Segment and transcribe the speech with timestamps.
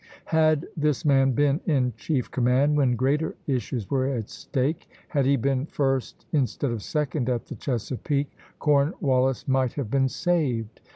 [0.25, 5.35] Had this man been in chief command when greater issues were at stake, had he
[5.35, 10.81] been first instead of second at the Chesapeake, Cornwallis might have been saved.